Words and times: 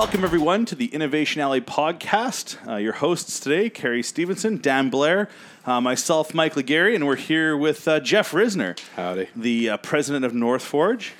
Welcome, 0.00 0.24
everyone, 0.24 0.64
to 0.64 0.74
the 0.74 0.86
Innovation 0.86 1.42
Alley 1.42 1.60
podcast. 1.60 2.56
Uh, 2.66 2.76
your 2.76 2.94
hosts 2.94 3.38
today, 3.38 3.68
Carrie 3.68 4.02
Stevenson, 4.02 4.56
Dan 4.56 4.88
Blair, 4.88 5.28
uh, 5.66 5.78
myself, 5.82 6.32
Mike 6.32 6.56
Legary, 6.56 6.94
and 6.94 7.06
we're 7.06 7.16
here 7.16 7.54
with 7.54 7.86
uh, 7.86 8.00
Jeff 8.00 8.32
Ryzner, 8.32 8.80
Howdy. 8.96 9.28
the 9.36 9.68
uh, 9.68 9.76
president 9.76 10.24
of 10.24 10.32
North 10.32 10.62
Forge. 10.62 11.12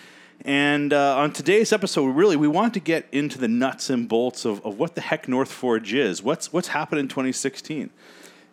And 0.47 0.95
uh, 0.95 1.19
on 1.19 1.35
today's 1.35 1.75
episode, 1.75 2.07
really, 2.07 2.37
we 2.37 2.49
want 2.49 2.73
to 2.73 2.81
get 2.81 3.07
into 3.13 3.37
the 3.37 3.49
nuts 3.49 3.91
and 3.91 4.09
bolts 4.09 4.47
of, 4.47 4.65
of 4.65 4.79
what 4.79 4.95
the 4.95 5.03
heck 5.03 5.29
North 5.29 5.53
Forge 5.53 5.93
is. 5.93 6.23
What's 6.23 6.51
what's 6.51 6.69
happened 6.69 7.01
in 7.01 7.09
2016? 7.09 7.91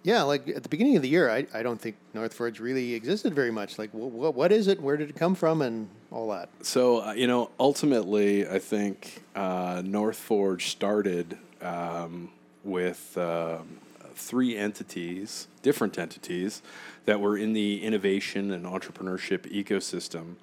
Yeah, 0.08 0.24
like 0.24 0.48
at 0.48 0.64
the 0.64 0.70
beginning 0.70 0.96
of 0.96 1.02
the 1.02 1.10
year, 1.10 1.30
I, 1.30 1.46
I 1.54 1.64
don't 1.64 1.82
think 1.82 1.98
North 2.14 2.34
Forge 2.34 2.62
really 2.62 2.94
existed 2.94 3.34
very 3.36 3.52
much. 3.52 3.78
Like, 3.78 3.92
wh- 3.92 4.34
what 4.34 4.54
is 4.54 4.70
it? 4.70 4.82
Where 4.82 4.96
did 4.96 5.10
it 5.10 5.18
come 5.18 5.36
from? 5.36 5.62
And 5.62 5.90
all 6.12 6.30
that. 6.30 6.48
So, 6.62 7.04
uh, 7.06 7.12
you 7.12 7.28
know, 7.28 7.50
ultimately, 7.60 8.48
I 8.48 8.58
think 8.60 9.22
uh, 9.36 9.82
North 9.84 10.16
Forge 10.16 10.68
started 10.68 11.38
um, 11.62 12.30
with 12.64 13.18
um 13.18 13.80
three 14.18 14.58
entities, 14.58 15.48
different 15.62 15.98
entities, 15.98 16.62
that 17.06 17.20
were 17.22 17.38
in 17.38 17.54
the 17.54 17.84
innovation 17.84 18.52
and 18.52 18.66
entrepreneurship 18.66 19.42
ecosystem. 19.52 20.36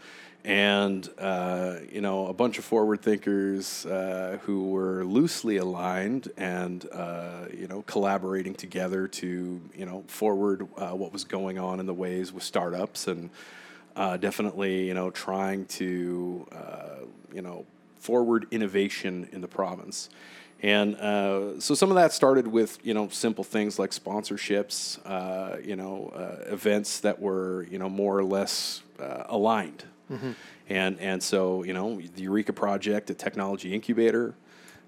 And, 0.45 1.09
uh, 1.19 1.77
you 1.91 2.02
know, 2.02 2.27
a 2.27 2.34
bunch 2.34 2.59
of 2.59 2.66
forward 2.66 3.01
thinkers 3.01 3.87
uh, 3.87 4.38
who 4.42 4.68
were 4.68 5.02
loosely 5.05 5.56
aligned 5.56 6.30
and, 6.37 6.87
uh, 6.92 7.46
you 7.51 7.66
know, 7.66 7.82
collaborating 7.87 8.55
together 8.55 9.09
to, 9.09 9.60
you 9.74 9.87
know, 9.87 10.04
forward 10.06 10.68
uh, 10.77 10.91
what 10.91 11.15
was 11.15 11.24
going 11.24 11.59
on 11.59 11.80
in 11.80 11.87
the 11.87 11.95
ways 11.95 12.30
with 12.30 12.43
startups 12.43 13.09
and, 13.09 13.30
uh, 13.96 14.18
definitely, 14.18 14.87
you 14.87 14.93
know, 14.93 15.10
trying 15.10 15.65
to, 15.66 16.46
uh, 16.52 17.04
you 17.32 17.40
know, 17.40 17.65
forward 17.99 18.46
innovation 18.51 19.27
in 19.32 19.40
the 19.40 19.49
province. 19.49 20.10
And 20.65 20.96
uh, 20.96 21.60
so 21.60 21.74
some 21.74 21.90
of 21.90 21.96
that 21.96 22.15
started 22.15 22.46
with, 22.46 22.79
you 22.82 22.95
know, 22.95 23.09
simple 23.10 23.45
things 23.45 23.79
like 23.79 23.90
sponsorships, 23.90 24.98
uh, 25.04 25.59
you 25.62 25.76
know, 25.76 26.10
uh, 26.16 26.51
events 26.51 27.01
that 27.01 27.21
were, 27.21 27.65
you 27.71 27.79
know, 27.79 27.90
more 27.90 28.16
or 28.16 28.24
less 28.24 28.82
uh, 28.98 29.24
aligned. 29.29 29.84
And, 30.71 30.98
and 31.01 31.23
so, 31.23 31.65
you 31.65 31.74
know, 31.74 32.01
the 32.01 32.23
Eureka 32.23 32.54
Project, 32.54 33.10
a 33.10 33.15
technology 33.15 33.74
incubator, 33.74 34.34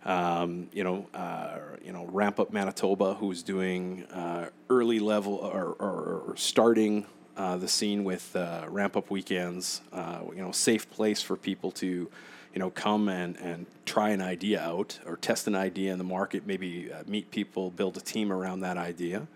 um, 0.06 0.68
you 0.72 0.82
know, 0.82 1.08
uh, 1.12 1.58
you 1.84 1.92
know, 1.92 2.06
Ramp 2.06 2.40
Up 2.40 2.54
Manitoba, 2.54 3.12
who's 3.12 3.42
doing 3.42 4.04
uh, 4.06 4.48
early 4.70 4.98
level 4.98 5.34
or, 5.34 5.76
or, 5.78 6.22
or 6.26 6.36
starting 6.36 7.04
uh, 7.36 7.58
the 7.58 7.68
scene 7.68 8.02
with 8.02 8.34
uh, 8.34 8.64
Ramp 8.70 8.96
Up 8.96 9.10
weekends. 9.10 9.82
Uh, 9.92 10.20
you 10.34 10.40
know, 10.40 10.52
safe 10.52 10.88
place 10.88 11.20
for 11.20 11.36
people 11.36 11.70
to, 11.72 12.08
you 12.56 12.60
know, 12.60 12.70
come 12.70 13.10
and, 13.10 13.36
and 13.36 13.66
try 13.84 14.08
an 14.08 14.22
idea 14.22 14.58
out 14.62 14.98
or 15.04 15.18
test 15.18 15.46
an 15.46 15.54
idea 15.54 15.92
in 15.92 15.98
the 15.98 16.04
market. 16.04 16.46
Maybe 16.46 16.90
uh, 16.90 17.02
meet 17.06 17.30
people, 17.30 17.70
build 17.70 17.98
a 17.98 18.00
team 18.00 18.32
around 18.32 18.60
that 18.60 18.78
idea, 18.78 19.26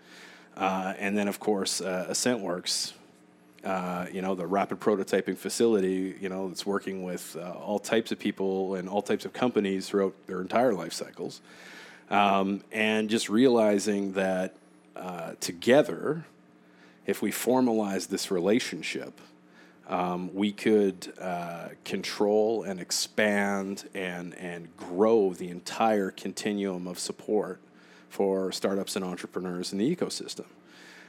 uh, 0.57 0.95
and 0.97 1.15
then 1.15 1.27
of 1.27 1.39
course 1.39 1.81
uh, 1.81 2.07
AssentWorks 2.09 2.93
uh, 3.63 4.07
you 4.11 4.23
know, 4.23 4.33
the 4.33 4.47
rapid 4.47 4.79
prototyping 4.79 5.37
facility, 5.37 6.15
you 6.19 6.29
know, 6.29 6.49
it's 6.49 6.65
working 6.65 7.03
with 7.03 7.37
uh, 7.39 7.51
all 7.51 7.77
types 7.77 8.11
of 8.11 8.17
people 8.17 8.73
and 8.73 8.89
all 8.89 9.03
types 9.03 9.23
of 9.23 9.33
companies 9.33 9.87
throughout 9.87 10.15
their 10.25 10.41
entire 10.41 10.73
life 10.73 10.93
cycles. 10.93 11.41
Um, 12.09 12.63
and 12.71 13.07
just 13.07 13.29
realizing 13.29 14.13
that 14.13 14.55
uh, 14.95 15.33
together, 15.39 16.25
if 17.05 17.21
we 17.21 17.31
formalize 17.31 18.07
this 18.07 18.31
relationship, 18.31 19.21
um, 19.91 20.33
we 20.33 20.53
could 20.53 21.13
uh, 21.19 21.67
control 21.83 22.63
and 22.63 22.79
expand 22.79 23.89
and, 23.93 24.33
and 24.35 24.75
grow 24.77 25.33
the 25.33 25.49
entire 25.49 26.11
continuum 26.11 26.87
of 26.87 26.97
support 26.97 27.59
for 28.09 28.51
startups 28.53 28.95
and 28.95 29.03
entrepreneurs 29.03 29.73
in 29.73 29.77
the 29.77 29.95
ecosystem. 29.95 30.45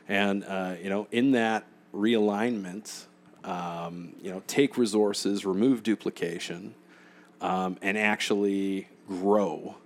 And, 0.09 0.45
uh, 0.45 0.75
you 0.83 0.91
know, 0.91 1.07
in 1.13 1.31
that 1.33 1.65
realignment, 1.95 3.05
um, 3.45 4.15
you 4.21 4.31
know, 4.33 4.43
take 4.49 4.77
resources, 4.77 5.47
remove 5.47 5.85
duplication, 5.85 6.75
um, 7.41 7.79
and 7.83 7.97
actually 7.97 8.89
grow 9.09 9.77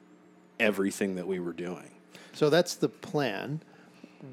everything 0.58 1.16
that 1.16 1.26
we 1.26 1.38
were 1.38 1.52
doing. 1.52 1.90
So 2.32 2.48
that's 2.48 2.74
the 2.74 2.88
plan. 2.88 3.60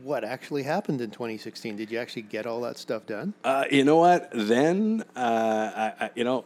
What 0.03 0.23
actually 0.23 0.63
happened 0.63 1.01
in 1.01 1.11
2016? 1.11 1.75
Did 1.75 1.91
you 1.91 1.99
actually 1.99 2.23
get 2.23 2.45
all 2.45 2.61
that 2.61 2.77
stuff 2.77 3.05
done? 3.05 3.33
Uh, 3.43 3.65
you 3.69 3.83
know 3.83 3.97
what? 3.97 4.29
Then, 4.33 5.03
uh, 5.15 5.93
I, 5.99 6.05
I, 6.05 6.09
you 6.15 6.23
know, 6.23 6.45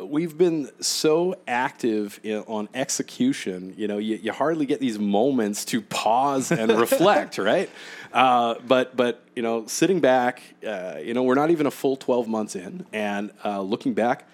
we've 0.00 0.36
been 0.36 0.70
so 0.80 1.36
active 1.46 2.20
in, 2.22 2.38
on 2.46 2.68
execution. 2.74 3.74
You 3.76 3.88
know, 3.88 3.98
you, 3.98 4.16
you 4.16 4.32
hardly 4.32 4.66
get 4.66 4.80
these 4.80 4.98
moments 4.98 5.64
to 5.66 5.80
pause 5.80 6.52
and 6.52 6.70
reflect, 6.80 7.38
right? 7.38 7.70
Uh, 8.12 8.56
but 8.66 8.96
but 8.96 9.22
you 9.34 9.42
know, 9.42 9.66
sitting 9.66 10.00
back, 10.00 10.42
uh, 10.66 10.96
you 11.02 11.14
know, 11.14 11.22
we're 11.22 11.34
not 11.34 11.50
even 11.50 11.66
a 11.66 11.70
full 11.70 11.96
twelve 11.96 12.28
months 12.28 12.56
in, 12.56 12.86
and 12.92 13.30
uh, 13.44 13.60
looking 13.60 13.94
back. 13.94 14.26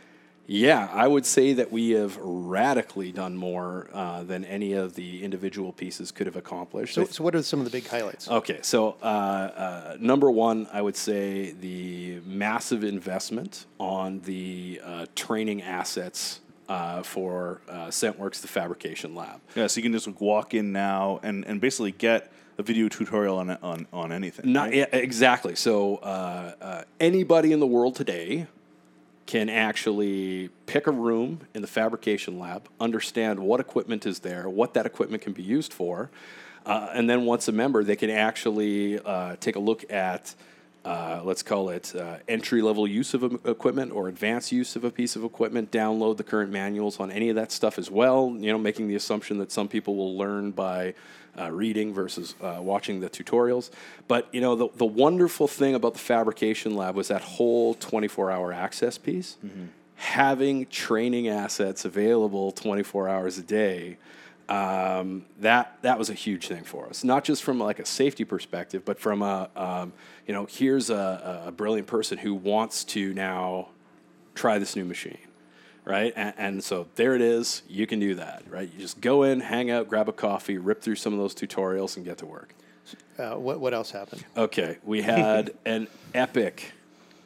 Yeah, 0.47 0.88
I 0.93 1.06
would 1.06 1.25
say 1.25 1.55
that 1.55 1.72
we 1.72 1.91
have 1.91 2.16
radically 2.19 3.12
done 3.12 3.37
more 3.37 3.88
uh, 3.93 4.25
than 4.25 4.44
any 4.44 4.75
of 4.75 4.94
the 4.94 5.25
individual 5.25 5.72
pieces 5.72 6.12
could 6.12 6.27
have 6.27 6.37
accomplished. 6.37 6.94
So, 6.94 7.05
so 7.05 7.25
what 7.25 7.34
are 7.34 7.43
some 7.43 7.60
of 7.60 7.65
the 7.65 7.71
big 7.71 7.87
highlights? 7.87 8.28
Okay, 8.28 8.59
so 8.62 8.97
uh, 9.03 9.06
uh, 9.06 9.97
number 10.00 10.31
one, 10.31 10.69
I 10.72 10.83
would 10.83 10.97
say 10.97 11.53
the 11.53 12.21
massive 12.27 12.84
investment 12.84 13.66
on 13.78 14.21
the 14.21 14.81
uh, 14.84 15.06
training 15.15 15.62
assets 15.62 16.41
uh, 16.69 17.03
for 17.03 17.60
uh, 17.69 17.87
AssentWorks, 17.87 18.41
the 18.41 18.49
fabrication 18.49 19.15
lab. 19.15 19.41
Yeah, 19.54 19.66
so 19.66 19.78
you 19.78 19.83
can 19.83 19.93
just 19.93 20.06
like, 20.06 20.21
walk 20.21 20.54
in 20.54 20.72
now 20.72 21.21
and, 21.22 21.44
and 21.47 21.60
basically 21.60 21.93
get 21.93 22.31
a 22.56 22.62
video 22.62 22.88
tutorial 22.88 23.38
on 23.38 23.50
on, 23.62 23.87
on 23.93 24.12
anything. 24.12 24.53
Not 24.53 24.69
right? 24.69 24.75
yeah, 24.75 24.87
exactly. 24.93 25.56
So 25.56 25.97
uh, 25.97 26.54
uh, 26.60 26.83
anybody 27.00 27.53
in 27.53 27.60
the 27.60 27.66
world 27.66 27.97
today 27.97 28.47
can 29.27 29.49
actually 29.49 30.51
pick 30.67 30.87
a 30.87 30.93
room 30.93 31.41
in 31.55 31.62
the 31.62 31.69
fabrication 31.69 32.39
lab, 32.39 32.69
understand 32.81 33.39
what 33.41 33.61
equipment 33.61 34.07
is 34.07 34.21
there, 34.21 34.49
what 34.49 34.75
that 34.75 34.87
equipment 34.87 35.23
can 35.23 35.33
be 35.33 35.43
used 35.43 35.73
for, 35.73 36.11
uh, 36.67 36.89
and 36.95 37.09
then 37.09 37.25
once 37.25 37.49
a 37.49 37.53
member, 37.53 37.84
they 37.84 37.97
can 37.97 38.11
actually 38.11 38.99
uh, 39.01 39.37
take 39.41 39.57
a 39.57 39.61
look 39.61 39.91
at. 39.93 40.34
Uh, 40.84 41.22
let's 41.25 41.43
call 41.43 41.71
it 41.71 41.95
uh, 41.97 42.19
entry 42.28 42.61
level 42.61 42.87
use 42.87 43.15
of 43.15 43.22
equipment 43.47 43.91
or 43.91 44.09
advanced 44.09 44.53
use 44.53 44.77
of 44.77 44.84
a 44.84 44.91
piece 44.91 45.17
of 45.17 45.25
equipment. 45.25 45.71
Download 45.71 46.17
the 46.17 46.25
current 46.25 46.53
manuals 46.53 47.00
on 47.00 47.11
any 47.11 47.31
of 47.31 47.37
that 47.37 47.50
stuff 47.50 47.78
as 47.78 47.91
well. 47.91 48.34
You 48.39 48.53
know, 48.53 48.59
making 48.59 48.89
the 48.89 48.95
assumption 48.95 49.39
that 49.39 49.50
some 49.50 49.67
people 49.67 49.97
will 49.97 50.19
learn 50.19 50.50
by 50.50 50.95
uh, 51.39 51.50
reading 51.50 51.95
versus 51.95 52.34
uh, 52.43 52.59
watching 52.61 53.00
the 53.00 53.09
tutorials. 53.09 53.71
But 54.09 54.28
you 54.33 54.41
know, 54.41 54.55
the, 54.56 54.69
the 54.77 54.84
wonderful 54.84 55.49
thing 55.49 55.75
about 55.75 55.95
the 55.95 56.00
fabrication 56.00 56.77
lab 56.77 56.97
was 56.97 57.09
that 57.09 57.22
whole 57.22 57.75
24 57.75 58.31
hour 58.31 58.53
access 58.53 58.99
piece. 58.99 59.37
Having 59.97 60.66
training 60.66 61.28
assets 61.28 61.84
available 61.84 62.53
24 62.53 63.09
hours 63.09 63.39
a 63.39 63.43
day, 63.43 63.97
um, 64.49 65.25
that 65.41 65.78
that 65.82 65.99
was 65.99 66.10
a 66.10 66.15
huge 66.15 66.49
thing 66.49 66.65
for 66.65 66.87
us. 66.87 67.05
Not 67.05 67.25
just 67.25 67.43
from 67.43 67.59
like 67.59 67.78
a 67.78 67.87
safety 67.87 68.25
perspective, 68.25 68.84
but 68.84 68.99
from 68.99 69.22
a 69.22 69.49
um, 69.56 69.93
you 70.27 70.34
know, 70.34 70.47
here's 70.47 70.91
a, 70.91 71.44
a 71.47 71.53
brilliant 71.53 71.87
person 71.87 72.19
who 72.19 72.34
wants 72.34 72.84
to 72.84 73.12
now 73.15 73.69
try 74.34 74.59
this 74.59 74.77
new 74.77 74.84
machine 74.84 75.19
right? 75.84 76.12
And, 76.16 76.34
and, 76.38 76.65
so 76.65 76.87
there 76.94 77.15
it 77.15 77.21
is. 77.21 77.62
You 77.69 77.87
can 77.87 78.00
do 78.00 78.15
that, 78.15 78.43
right? 78.49 78.71
You 78.72 78.78
just 78.78 79.00
go 79.00 79.22
in, 79.22 79.41
hang 79.41 79.71
out, 79.71 79.88
grab 79.88 80.09
a 80.09 80.12
coffee, 80.12 80.59
rip 80.59 80.81
through 80.81 80.97
some 80.97 81.12
of 81.12 81.19
those 81.19 81.34
tutorials, 81.34 81.97
and 81.97 82.04
get 82.04 82.19
to 82.19 82.27
work. 82.27 82.54
Uh, 83.19 83.34
what, 83.34 83.60
what 83.60 83.75
else 83.75 83.91
happened? 83.91 84.25
Okay, 84.37 84.78
we 84.84 85.03
had 85.03 85.53
an 85.65 85.87
epic 86.15 86.72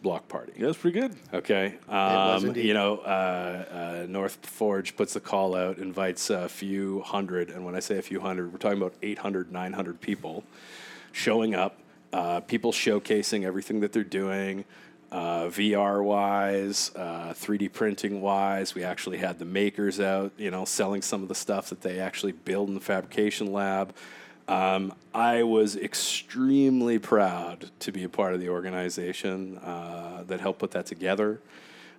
block 0.02 0.28
party. 0.28 0.52
Yeah, 0.56 0.66
that's 0.66 0.78
pretty 0.78 1.00
good. 1.00 1.16
Okay, 1.32 1.74
was 1.88 2.42
um, 2.42 2.48
indeed. 2.50 2.66
you 2.66 2.74
know, 2.74 2.98
uh, 2.98 4.02
uh, 4.02 4.06
North 4.08 4.44
Forge 4.46 4.96
puts 4.96 5.14
the 5.14 5.20
call 5.20 5.54
out, 5.54 5.78
invites 5.78 6.30
a 6.30 6.48
few 6.48 7.00
hundred, 7.02 7.50
and 7.50 7.64
when 7.64 7.74
I 7.74 7.80
say 7.80 7.98
a 7.98 8.02
few 8.02 8.20
hundred, 8.20 8.52
we're 8.52 8.58
talking 8.58 8.78
about 8.78 8.94
800, 9.02 9.52
900 9.52 10.00
people 10.00 10.44
showing 11.12 11.54
up. 11.54 11.78
Uh, 12.12 12.40
people 12.40 12.72
showcasing 12.72 13.44
everything 13.44 13.80
that 13.80 13.92
they're 13.92 14.02
doing. 14.02 14.64
Uh, 15.10 15.44
VR 15.44 16.02
wise, 16.02 16.90
uh, 16.94 17.32
3D 17.32 17.72
printing 17.72 18.20
wise, 18.20 18.74
we 18.74 18.84
actually 18.84 19.16
had 19.16 19.38
the 19.38 19.44
makers 19.44 20.00
out, 20.00 20.32
you 20.36 20.50
know, 20.50 20.66
selling 20.66 21.00
some 21.00 21.22
of 21.22 21.28
the 21.28 21.34
stuff 21.34 21.70
that 21.70 21.80
they 21.80 21.98
actually 21.98 22.32
build 22.32 22.68
in 22.68 22.74
the 22.74 22.80
fabrication 22.80 23.50
lab. 23.52 23.94
Um, 24.48 24.94
I 25.14 25.42
was 25.42 25.76
extremely 25.76 26.98
proud 26.98 27.70
to 27.80 27.92
be 27.92 28.04
a 28.04 28.08
part 28.08 28.32
of 28.32 28.40
the 28.40 28.48
organization 28.48 29.58
uh, 29.58 30.24
that 30.26 30.40
helped 30.40 30.58
put 30.58 30.70
that 30.70 30.86
together. 30.86 31.40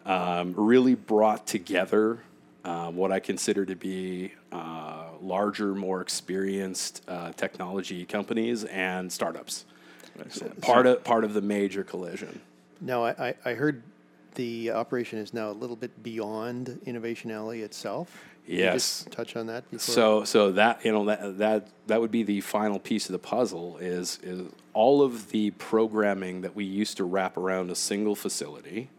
Um, 0.05 0.55
really 0.57 0.95
brought 0.95 1.45
together 1.45 2.19
um, 2.65 2.95
what 2.95 3.11
I 3.11 3.19
consider 3.19 3.65
to 3.65 3.75
be 3.75 4.33
uh, 4.51 5.03
larger, 5.21 5.75
more 5.75 6.01
experienced 6.01 7.03
uh, 7.07 7.33
technology 7.33 8.05
companies 8.05 8.63
and 8.63 9.11
startups. 9.11 9.65
Part 10.61 10.85
of 10.85 11.03
part 11.03 11.23
of 11.23 11.33
the 11.33 11.41
major 11.41 11.83
collision. 11.83 12.41
Now, 12.81 13.05
I, 13.05 13.27
I, 13.29 13.35
I 13.45 13.53
heard 13.53 13.83
the 14.35 14.71
operation 14.71 15.19
is 15.19 15.33
now 15.33 15.51
a 15.51 15.53
little 15.53 15.75
bit 15.75 16.01
beyond 16.03 16.79
Innovation 16.85 17.31
Alley 17.31 17.61
itself. 17.61 18.25
Yes. 18.45 18.73
just 18.73 19.11
touch 19.11 19.35
on 19.35 19.47
that. 19.47 19.69
Before? 19.69 19.93
So 19.93 20.23
so 20.23 20.51
that 20.53 20.83
you 20.83 20.91
know 20.91 21.05
that 21.05 21.37
that 21.37 21.67
that 21.87 22.01
would 22.01 22.09
be 22.09 22.23
the 22.23 22.41
final 22.41 22.79
piece 22.79 23.07
of 23.07 23.13
the 23.13 23.19
puzzle 23.19 23.77
is 23.77 24.19
is 24.23 24.47
all 24.73 25.03
of 25.03 25.29
the 25.29 25.51
programming 25.51 26.41
that 26.41 26.55
we 26.55 26.65
used 26.65 26.97
to 26.97 27.03
wrap 27.03 27.37
around 27.37 27.69
a 27.69 27.75
single 27.75 28.15
facility. 28.15 28.89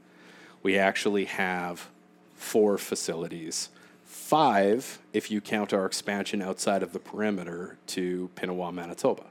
We 0.62 0.78
actually 0.78 1.24
have 1.24 1.88
four 2.36 2.78
facilities, 2.78 3.70
five 4.04 5.00
if 5.12 5.30
you 5.30 5.40
count 5.40 5.72
our 5.72 5.84
expansion 5.84 6.42
outside 6.42 6.82
of 6.82 6.92
the 6.92 6.98
perimeter 7.00 7.76
to 7.88 8.30
Pinawa, 8.36 8.72
Manitoba. 8.72 9.24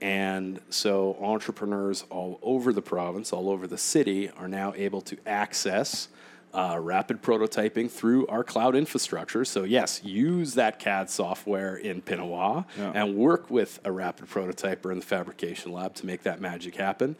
And 0.00 0.60
so 0.68 1.16
entrepreneurs 1.20 2.04
all 2.10 2.38
over 2.42 2.72
the 2.72 2.82
province, 2.82 3.32
all 3.32 3.48
over 3.50 3.66
the 3.66 3.78
city, 3.78 4.30
are 4.30 4.48
now 4.48 4.72
able 4.76 5.00
to 5.02 5.16
access 5.26 6.08
uh, 6.54 6.78
rapid 6.80 7.22
prototyping 7.22 7.90
through 7.90 8.26
our 8.28 8.42
cloud 8.42 8.74
infrastructure. 8.74 9.44
So, 9.44 9.64
yes, 9.64 10.02
use 10.04 10.54
that 10.54 10.78
CAD 10.78 11.10
software 11.10 11.76
in 11.76 12.00
Pinawa 12.00 12.64
Yeah. 12.78 12.92
and 12.94 13.14
work 13.16 13.50
with 13.50 13.78
a 13.84 13.92
rapid 13.92 14.28
prototyper 14.28 14.90
in 14.90 14.98
the 15.00 15.04
fabrication 15.04 15.72
lab 15.72 15.94
to 15.96 16.06
make 16.06 16.22
that 16.22 16.40
magic 16.40 16.76
happen. 16.76 17.16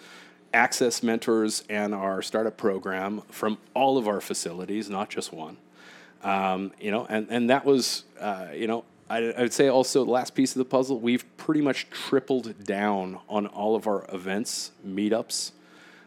Access 0.54 1.02
mentors 1.02 1.64
and 1.68 1.94
our 1.94 2.22
startup 2.22 2.56
program 2.56 3.22
from 3.30 3.58
all 3.74 3.98
of 3.98 4.08
our 4.08 4.22
facilities, 4.22 4.88
not 4.88 5.10
just 5.10 5.32
one. 5.32 5.58
Um, 6.22 6.72
you 6.80 6.90
know, 6.90 7.04
and, 7.08 7.26
and 7.28 7.50
that 7.50 7.64
was, 7.66 8.04
uh, 8.18 8.46
you 8.54 8.66
know, 8.66 8.84
I, 9.08 9.18
I 9.32 9.42
would 9.42 9.52
say 9.52 9.68
also 9.68 10.04
last 10.04 10.34
piece 10.34 10.52
of 10.54 10.58
the 10.58 10.64
puzzle, 10.64 10.98
we've 10.98 11.24
pretty 11.36 11.60
much 11.60 11.88
tripled 11.90 12.64
down 12.64 13.18
on 13.28 13.46
all 13.46 13.76
of 13.76 13.86
our 13.86 14.04
events, 14.12 14.72
meetups. 14.86 15.52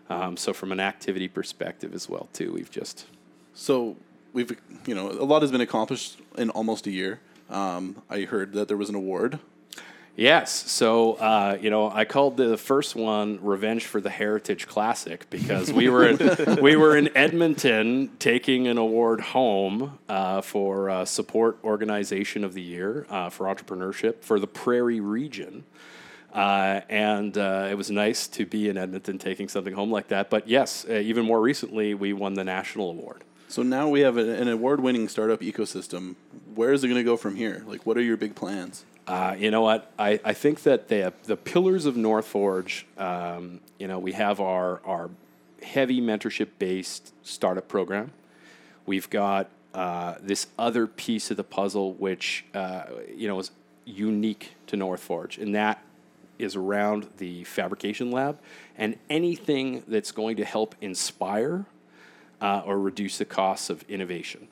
Um, 0.10 0.38
so 0.38 0.54
from 0.54 0.72
an 0.72 0.80
activity 0.80 1.28
perspective 1.28 1.94
as 1.94 2.10
well, 2.10 2.28
too, 2.34 2.52
we've 2.54 2.72
just 2.72 3.06
So 3.54 3.98
we've, 4.34 4.58
you 4.86 4.96
know, 4.96 5.10
a 5.10 5.26
lot 5.26 5.42
has 5.42 5.52
been 5.52 5.62
accomplished 5.62 6.18
in 6.38 6.50
almost 6.52 6.88
a 6.88 6.92
year. 6.92 7.20
Um, 7.50 8.02
I 8.10 8.22
heard 8.22 8.54
that 8.54 8.68
there 8.68 8.78
was 8.78 8.90
an 8.90 8.96
award. 8.96 9.40
Yes. 10.20 10.70
So, 10.70 11.14
uh, 11.14 11.58
you 11.62 11.70
know, 11.70 11.90
I 11.90 12.04
called 12.04 12.36
the 12.36 12.58
first 12.58 12.94
one 12.94 13.40
"Revenge 13.42 13.86
for 13.86 14.02
the 14.02 14.10
Heritage 14.10 14.68
Classic" 14.68 15.26
because 15.30 15.72
we 15.72 15.88
were 15.88 16.10
in, 16.10 16.58
we 16.62 16.76
were 16.76 16.98
in 16.98 17.16
Edmonton 17.16 18.12
taking 18.20 18.68
an 18.68 18.78
award 18.78 19.22
home 19.22 19.98
uh, 20.10 20.42
for 20.42 20.90
uh, 20.90 21.06
Support 21.06 21.60
Organization 21.64 22.44
of 22.44 22.54
the 22.54 22.62
Year 22.62 23.06
uh, 23.10 23.30
for 23.30 23.46
entrepreneurship 23.46 24.22
for 24.22 24.42
the 24.42 24.48
Prairie 24.48 25.00
region. 25.00 25.64
Uh, 26.34 26.82
and 26.90 27.38
uh, 27.38 27.68
it 27.72 27.76
was 27.76 27.90
nice 27.90 28.28
to 28.28 28.46
be 28.46 28.68
in 28.68 28.78
Edmonton 28.78 29.20
taking 29.20 29.48
something 29.48 29.74
home 29.74 29.90
like 29.90 30.10
that. 30.10 30.30
But 30.30 30.50
yes, 30.50 30.86
uh, 30.90 30.96
even 30.96 31.26
more 31.26 31.40
recently, 31.40 31.94
we 31.94 32.12
won 32.12 32.34
the 32.34 32.44
national 32.44 32.90
award. 32.90 33.24
So 33.48 33.64
now 33.64 33.88
we 33.88 34.02
have 34.02 34.18
a, 34.18 34.36
an 34.36 34.50
award-winning 34.50 35.08
startup 35.08 35.40
ecosystem. 35.40 36.16
Where 36.54 36.74
is 36.74 36.84
it 36.84 36.88
going 36.88 37.00
to 37.00 37.10
go 37.10 37.16
from 37.16 37.38
here? 37.38 37.64
Like, 37.66 37.86
what 37.86 37.98
are 37.98 38.02
your 38.02 38.18
big 38.18 38.36
plans? 38.36 38.84
Uh, 39.10 39.36
you 39.40 39.50
know 39.50 39.62
what? 39.62 39.92
I, 39.98 40.20
I 40.24 40.34
think 40.34 40.62
that 40.64 40.88
the 40.88 41.12
the 41.24 41.36
pillars 41.36 41.88
of 41.88 41.98
North 41.98 42.28
Forge. 42.28 42.86
Um, 42.96 43.60
you 43.80 43.88
know, 43.88 43.98
we 43.98 44.12
have 44.12 44.40
our 44.40 44.82
our 44.86 45.10
heavy 45.64 46.00
mentorship 46.00 46.50
based 46.60 47.12
startup 47.24 47.68
program. 47.68 48.12
We've 48.86 49.10
got 49.10 49.50
uh, 49.74 50.16
this 50.22 50.46
other 50.60 50.86
piece 50.86 51.32
of 51.32 51.38
the 51.38 51.44
puzzle, 51.44 51.94
which 51.94 52.46
uh, 52.54 52.84
you 53.16 53.28
know 53.28 53.40
is 53.40 53.50
unique 53.84 54.54
to 54.68 54.78
North 54.78 55.02
Forge, 55.02 55.40
and 55.40 55.56
that 55.56 55.84
is 56.38 56.56
around 56.56 57.10
the 57.18 57.44
fabrication 57.46 58.12
lab 58.12 58.40
and 58.78 58.96
anything 59.10 59.84
that's 59.88 60.12
going 60.12 60.38
to 60.38 60.46
help 60.46 60.76
inspire 60.82 61.66
uh, 62.42 62.62
or 62.64 62.80
reduce 62.80 63.18
the 63.18 63.26
costs 63.26 63.72
of 63.72 63.84
innovation. 63.90 64.48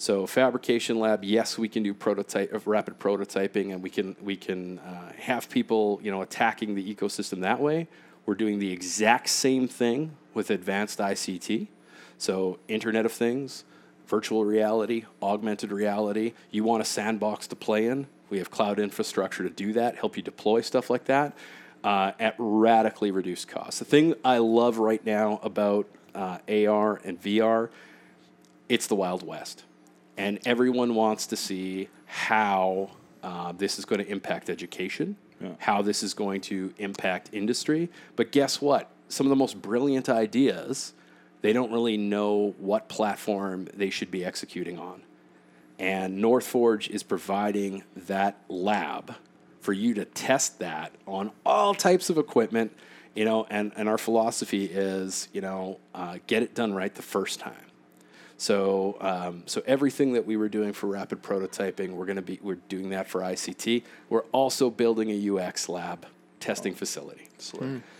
So 0.00 0.28
fabrication 0.28 1.00
lab, 1.00 1.24
yes, 1.24 1.58
we 1.58 1.68
can 1.68 1.82
do 1.82 1.92
prototype 1.92 2.62
rapid 2.66 3.00
prototyping, 3.00 3.72
and 3.72 3.82
we 3.82 3.90
can 3.90 4.14
we 4.22 4.36
can 4.36 4.78
uh, 4.78 5.12
have 5.18 5.50
people 5.50 5.98
you 6.02 6.12
know 6.12 6.22
attacking 6.22 6.76
the 6.76 6.94
ecosystem 6.94 7.40
that 7.40 7.58
way. 7.58 7.88
We're 8.24 8.36
doing 8.36 8.60
the 8.60 8.70
exact 8.72 9.28
same 9.28 9.66
thing 9.66 10.16
with 10.34 10.50
advanced 10.50 11.00
ICT, 11.00 11.66
so 12.16 12.60
Internet 12.68 13.06
of 13.06 13.12
Things, 13.12 13.64
virtual 14.06 14.44
reality, 14.44 15.04
augmented 15.20 15.72
reality. 15.72 16.34
You 16.52 16.62
want 16.62 16.80
a 16.80 16.86
sandbox 16.86 17.48
to 17.48 17.56
play 17.56 17.86
in? 17.86 18.06
We 18.30 18.38
have 18.38 18.52
cloud 18.52 18.78
infrastructure 18.78 19.42
to 19.42 19.50
do 19.50 19.72
that, 19.72 19.96
help 19.96 20.16
you 20.16 20.22
deploy 20.22 20.60
stuff 20.60 20.90
like 20.90 21.06
that 21.06 21.36
uh, 21.82 22.12
at 22.20 22.34
radically 22.38 23.10
reduced 23.10 23.48
costs. 23.48 23.80
The 23.80 23.84
thing 23.84 24.14
I 24.24 24.38
love 24.38 24.78
right 24.78 25.04
now 25.04 25.40
about 25.42 25.88
uh, 26.14 26.38
AR 26.48 27.00
and 27.04 27.20
VR, 27.20 27.70
it's 28.68 28.86
the 28.86 28.94
Wild 28.94 29.26
West. 29.26 29.64
And 30.18 30.38
everyone 30.44 30.94
wants 30.94 31.26
to 31.28 31.36
see 31.36 31.88
how 32.06 32.90
uh, 33.22 33.52
this 33.52 33.78
is 33.78 33.84
going 33.84 34.04
to 34.04 34.10
impact 34.10 34.50
education, 34.50 35.16
Yeah. 35.40 35.50
how 35.58 35.80
this 35.82 36.02
is 36.02 36.12
going 36.12 36.40
to 36.42 36.74
impact 36.78 37.30
industry. 37.32 37.88
But 38.16 38.32
guess 38.32 38.60
what? 38.60 38.90
Some 39.08 39.26
of 39.26 39.30
the 39.30 39.36
most 39.36 39.62
brilliant 39.62 40.08
ideas, 40.08 40.92
they 41.40 41.52
don't 41.52 41.72
really 41.72 41.96
know 41.96 42.54
what 42.58 42.88
platform 42.88 43.68
they 43.74 43.90
should 43.90 44.10
be 44.10 44.24
executing 44.24 44.78
on. 44.78 45.02
And 45.78 46.18
North 46.18 46.46
Forge 46.46 46.90
is 46.90 47.02
providing 47.04 47.84
that 47.96 48.36
lab 48.48 49.14
for 49.60 49.72
you 49.72 49.94
to 49.94 50.04
test 50.04 50.58
that 50.58 50.92
on 51.06 51.30
all 51.46 51.74
types 51.74 52.10
of 52.10 52.18
equipment, 52.18 52.72
you 53.14 53.24
know, 53.24 53.46
and, 53.50 53.72
and 53.76 53.88
our 53.88 53.98
philosophy 53.98 54.64
is, 54.64 55.28
you 55.32 55.40
know, 55.40 55.78
uh, 55.94 56.18
get 56.26 56.42
it 56.42 56.54
done 56.54 56.74
right 56.74 56.92
the 56.94 57.02
first 57.02 57.38
time. 57.38 57.67
So, 58.38 58.96
um, 59.00 59.42
so 59.46 59.62
everything 59.66 60.12
that 60.12 60.24
we 60.24 60.36
were 60.36 60.48
doing 60.48 60.72
for 60.72 60.86
rapid 60.86 61.22
prototyping, 61.22 61.90
we're 61.90 62.06
going 62.06 62.16
to 62.16 62.22
be 62.22 62.38
we're 62.40 62.54
doing 62.68 62.90
that 62.90 63.08
for 63.08 63.20
ICT. 63.20 63.82
We're 64.08 64.22
also 64.32 64.70
building 64.70 65.10
a 65.10 65.36
UX 65.36 65.68
lab 65.68 66.06
testing 66.38 66.72
facility. 66.72 67.28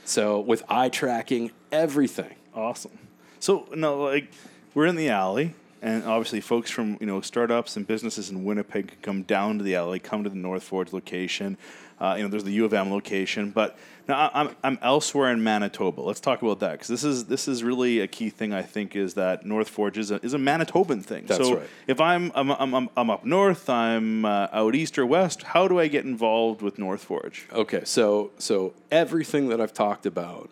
So 0.04 0.38
with 0.38 0.62
eye 0.68 0.90
tracking, 0.90 1.50
everything. 1.72 2.36
Awesome. 2.54 2.96
So 3.40 3.66
no, 3.74 4.00
like 4.00 4.30
we're 4.74 4.86
in 4.86 4.94
the 4.94 5.08
alley, 5.08 5.54
and 5.82 6.04
obviously 6.04 6.40
folks 6.40 6.70
from 6.70 6.98
you 7.00 7.06
know 7.06 7.20
startups 7.20 7.76
and 7.76 7.84
businesses 7.84 8.30
in 8.30 8.44
Winnipeg 8.44 8.88
can 8.88 8.98
come 9.02 9.22
down 9.22 9.58
to 9.58 9.64
the 9.64 9.74
alley, 9.74 9.98
come 9.98 10.22
to 10.22 10.30
the 10.30 10.36
North 10.36 10.62
Forge 10.62 10.92
location. 10.92 11.58
Uh, 12.00 12.14
you 12.16 12.22
know, 12.22 12.28
there's 12.28 12.44
the 12.44 12.52
U 12.52 12.64
of 12.64 12.72
M 12.72 12.90
location, 12.90 13.50
but 13.50 13.76
now 14.06 14.30
I- 14.32 14.40
I'm 14.40 14.56
I'm 14.62 14.78
elsewhere 14.82 15.32
in 15.32 15.42
Manitoba. 15.42 16.00
Let's 16.00 16.20
talk 16.20 16.42
about 16.42 16.60
that 16.60 16.72
because 16.72 16.88
this 16.88 17.04
is 17.04 17.24
this 17.26 17.48
is 17.48 17.62
really 17.64 18.00
a 18.00 18.06
key 18.06 18.30
thing. 18.30 18.52
I 18.54 18.62
think 18.62 18.94
is 18.94 19.14
that 19.14 19.44
North 19.44 19.68
Forge 19.68 19.98
is 19.98 20.10
a 20.10 20.24
is 20.24 20.32
a 20.32 20.38
Manitoban 20.38 21.04
thing. 21.04 21.26
That's 21.26 21.44
so 21.44 21.56
right. 21.56 21.68
if 21.86 22.00
I'm 22.00 22.30
I'm, 22.34 22.50
I'm 22.52 22.74
I'm 22.74 22.88
I'm 22.96 23.10
up 23.10 23.24
north, 23.24 23.68
I'm 23.68 24.24
uh, 24.24 24.48
out 24.52 24.74
east 24.74 24.98
or 24.98 25.04
west. 25.06 25.42
How 25.42 25.66
do 25.66 25.78
I 25.78 25.88
get 25.88 26.04
involved 26.04 26.62
with 26.62 26.78
North 26.78 27.02
Forge? 27.02 27.46
Okay, 27.52 27.82
so 27.84 28.30
so 28.38 28.74
everything 28.90 29.48
that 29.48 29.60
I've 29.60 29.74
talked 29.74 30.06
about, 30.06 30.50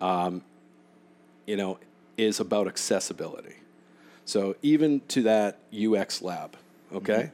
um, 0.00 0.42
you 1.46 1.56
know, 1.56 1.78
is 2.16 2.40
about 2.40 2.68
accessibility. 2.68 3.56
So 4.26 4.56
even 4.62 5.00
to 5.08 5.22
that 5.22 5.58
UX 5.74 6.22
lab, 6.22 6.56
okay. 6.94 7.30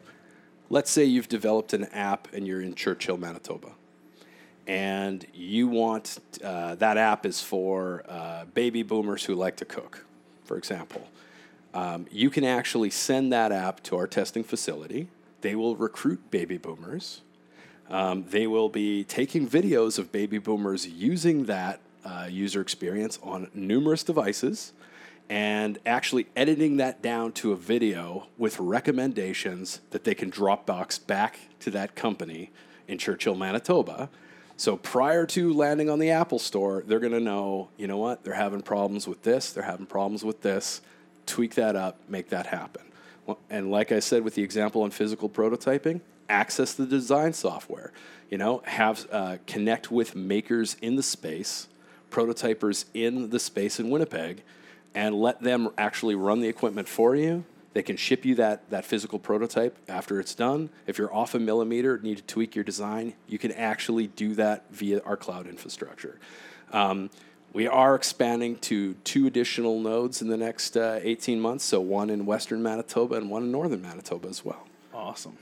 Let's 0.73 0.89
say 0.89 1.05
you've 1.05 1.29
developed 1.29 1.73
an 1.73 1.87
app 1.87 2.29
and 2.33 2.47
you're 2.47 2.62
in 2.62 2.77
Churchill, 2.77 3.17
Manitoba, 3.17 3.73
and 4.69 5.27
you 5.35 5.67
want 5.67 6.21
uh, 6.45 6.77
that 6.77 6.97
app 6.97 7.27
is 7.27 7.43
for 7.43 8.05
uh, 8.09 8.45
baby 8.55 8.85
boomers 8.85 9.25
who 9.25 9.35
like 9.35 9.57
to 9.57 9.65
cook, 9.65 10.07
for 10.45 10.57
example. 10.57 11.09
Um, 11.75 12.07
you 12.12 12.31
can 12.31 12.45
actually 12.45 12.91
send 12.91 13.33
that 13.33 13.50
app 13.50 13.83
to 13.85 13.97
our 13.97 14.07
testing 14.07 14.45
facility. 14.45 15.09
They 15.41 15.57
will 15.57 15.75
recruit 15.75 16.31
baby 16.31 16.57
boomers. 16.57 17.23
Um, 17.91 18.25
they 18.31 18.47
will 18.47 18.69
be 18.69 19.03
taking 19.03 19.49
videos 19.49 19.99
of 19.99 20.12
baby 20.12 20.39
boomers 20.39 20.87
using 20.87 21.47
that 21.47 21.81
uh, 22.05 22.29
user 22.31 22.61
experience 22.61 23.19
on 23.25 23.50
numerous 23.55 24.05
devices 24.05 24.73
and 25.31 25.79
actually 25.87 26.27
editing 26.35 26.79
that 26.79 27.01
down 27.01 27.31
to 27.31 27.53
a 27.53 27.57
video 27.57 28.27
with 28.37 28.59
recommendations 28.59 29.81
that 29.91 30.03
they 30.03 30.13
can 30.13 30.29
Dropbox 30.29 31.07
back 31.07 31.39
to 31.61 31.71
that 31.71 31.95
company 31.95 32.51
in 32.89 32.99
Churchill, 32.99 33.37
Manitoba. 33.37 34.11
So 34.57 34.77
prior 34.77 35.25
to 35.27 35.53
landing 35.53 35.89
on 35.89 36.01
the 36.01 36.11
Apple 36.11 36.41
Store, 36.41 36.83
they're 36.85 36.99
going 36.99 37.13
to 37.13 37.21
know, 37.21 37.69
you 37.77 37.87
know 37.87 37.97
what, 37.97 38.25
they're 38.25 38.35
having 38.35 38.61
problems 38.61 39.07
with 39.07 39.23
this, 39.23 39.53
they're 39.53 39.63
having 39.63 39.87
problems 39.87 40.25
with 40.25 40.43
this. 40.43 40.83
Tweak 41.27 41.55
that 41.55 41.77
up, 41.77 42.01
make 42.09 42.31
that 42.31 42.47
happen. 42.47 42.83
And 43.49 43.71
like 43.71 43.93
I 43.93 44.01
said 44.01 44.25
with 44.25 44.35
the 44.35 44.43
example 44.43 44.83
on 44.83 44.91
physical 44.91 45.29
prototyping, 45.29 46.01
access 46.29 46.75
the 46.75 46.87
design 46.87 47.35
software. 47.35 47.93
You 48.31 48.39
know, 48.39 48.63
have 48.65 49.07
uh, 49.13 49.37
connect 49.47 49.93
with 49.93 50.17
makers 50.17 50.77
in 50.83 50.97
the 50.97 51.05
space, 51.05 51.69
prototypers 52.11 52.87
in 52.95 53.31
the 53.31 53.39
space 53.39 53.79
in 53.79 53.91
Winnipeg, 53.91 54.43
and 54.95 55.15
let 55.15 55.41
them 55.43 55.71
actually 55.79 56.15
run 56.15 56.41
the 56.41 56.49
equipment 56.49 56.89
for 56.89 57.15
you. 57.15 57.45
They 57.73 57.83
can 57.83 57.97
ship 57.97 58.25
you 58.25 58.35
that, 58.35 58.69
that 58.71 58.85
physical 58.85 59.19
prototype 59.21 59.77
after 59.89 60.19
it's 60.19 60.35
done. 60.35 60.71
If 60.89 60.99
you're 60.99 61.15
off 61.15 61.35
a 61.35 61.39
millimeter, 61.39 61.99
need 61.99 62.17
to 62.17 62.25
tweak 62.25 62.57
your 62.57 62.65
design, 62.65 63.15
you 63.29 63.39
can 63.39 63.53
actually 63.53 64.09
do 64.09 64.35
that 64.35 64.65
via 64.73 65.01
our 65.03 65.17
cloud 65.17 65.47
infrastructure. 65.47 66.19
Um, 66.73 67.11
We 67.53 67.67
are 67.67 67.97
expanding 67.97 68.57
to 68.59 68.95
two 69.03 69.27
additional 69.27 69.81
nodes 69.81 70.23
in 70.23 70.29
the 70.29 70.37
next 70.37 70.77
uh, 70.77 71.01
18 71.03 71.41
months, 71.41 71.65
so 71.65 71.81
one 71.81 72.09
in 72.09 72.25
western 72.25 72.63
Manitoba 72.63 73.17
and 73.17 73.29
one 73.29 73.43
in 73.45 73.51
northern 73.51 73.83
Manitoba 73.83 74.29
as 74.29 74.45
well. 74.45 74.67
Awesome, 74.95 75.37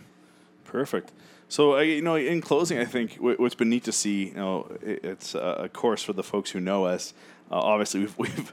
perfect. 0.64 1.12
So 1.50 1.76
uh, 1.76 1.80
you 1.80 2.00
know, 2.02 2.16
in 2.16 2.40
closing, 2.40 2.78
I 2.78 2.86
think 2.86 3.16
wh- 3.16 3.38
what's 3.38 3.54
been 3.54 3.68
neat 3.70 3.84
to 3.84 3.92
see, 3.92 4.28
you 4.28 4.34
know, 4.34 4.70
it, 4.82 5.04
it's 5.04 5.34
uh, 5.34 5.64
a 5.64 5.68
course 5.68 6.02
for 6.02 6.14
the 6.14 6.22
folks 6.22 6.50
who 6.50 6.60
know 6.60 6.84
us. 6.84 7.12
Uh, 7.50 7.58
obviously, 7.58 8.00
we've 8.00 8.18
we've 8.18 8.52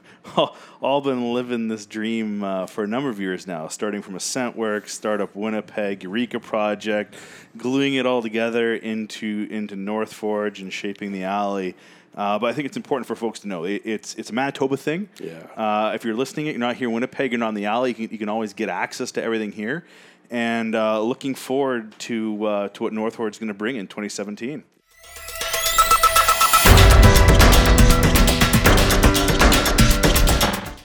all 0.80 1.00
been 1.00 1.32
living 1.34 1.68
this 1.68 1.86
dream 1.86 2.42
uh, 2.42 2.66
for 2.66 2.84
a 2.84 2.86
number 2.86 3.10
of 3.10 3.20
years 3.20 3.46
now, 3.46 3.68
starting 3.68 4.02
from 4.02 4.14
AssentWorks, 4.14 4.88
Startup 4.88 5.34
Winnipeg, 5.34 6.02
Eureka 6.02 6.40
Project, 6.40 7.14
gluing 7.56 7.94
it 7.94 8.06
all 8.06 8.22
together 8.22 8.74
into 8.74 9.46
into 9.50 9.76
North 9.76 10.12
Forge 10.12 10.60
and 10.60 10.72
shaping 10.72 11.12
the 11.12 11.24
alley. 11.24 11.74
Uh, 12.14 12.38
but 12.38 12.46
I 12.46 12.54
think 12.54 12.64
it's 12.64 12.78
important 12.78 13.06
for 13.06 13.14
folks 13.14 13.40
to 13.40 13.48
know 13.48 13.64
it, 13.64 13.82
it's 13.84 14.14
it's 14.14 14.30
a 14.30 14.32
Manitoba 14.32 14.78
thing. 14.78 15.08
Yeah. 15.20 15.42
Uh, 15.54 15.92
if 15.94 16.04
you're 16.04 16.14
listening, 16.14 16.46
you're 16.46 16.58
not 16.58 16.76
here 16.76 16.88
in 16.88 16.94
Winnipeg, 16.94 17.32
you're 17.32 17.38
not 17.38 17.50
in 17.50 17.54
the 17.54 17.66
alley. 17.66 17.90
You 17.90 17.94
can, 17.94 18.08
you 18.10 18.18
can 18.18 18.30
always 18.30 18.54
get 18.54 18.70
access 18.70 19.12
to 19.12 19.22
everything 19.22 19.52
here. 19.52 19.84
And 20.30 20.74
uh, 20.74 21.00
looking 21.02 21.34
forward 21.34 21.96
to 22.00 22.44
uh, 22.46 22.68
to 22.70 22.82
what 22.82 22.94
North 22.94 23.16
Forge 23.16 23.34
is 23.34 23.38
going 23.38 23.48
to 23.48 23.54
bring 23.54 23.76
in 23.76 23.86
2017. 23.86 24.64